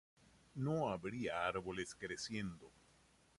No 0.55 0.89
habría 0.89 1.45
árboles 1.45 1.93
creciendo. 1.93 2.71